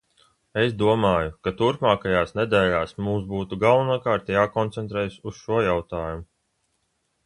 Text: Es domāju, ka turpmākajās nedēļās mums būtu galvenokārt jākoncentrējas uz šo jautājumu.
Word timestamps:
Es 0.61 0.71
domāju, 0.77 1.33
ka 1.47 1.53
turpmākajās 1.59 2.33
nedēļās 2.41 2.97
mums 3.09 3.29
būtu 3.37 3.61
galvenokārt 3.67 4.35
jākoncentrējas 4.41 5.23
uz 5.31 5.43
šo 5.47 5.65
jautājumu. 5.73 6.31